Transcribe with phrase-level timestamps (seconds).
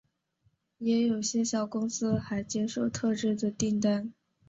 [0.79, 4.11] 也有些小公司还接受特制的订单。